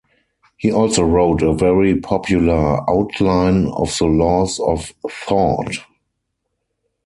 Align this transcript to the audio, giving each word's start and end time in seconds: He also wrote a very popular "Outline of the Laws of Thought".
He 0.57 0.71
also 0.71 1.03
wrote 1.03 1.43
a 1.43 1.53
very 1.53 1.95
popular 2.01 2.81
"Outline 2.89 3.67
of 3.67 3.95
the 3.99 4.05
Laws 4.07 4.59
of 4.59 4.91
Thought". 5.07 5.75